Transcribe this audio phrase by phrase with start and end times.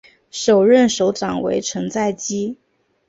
[0.31, 2.57] 首任首长为成在基。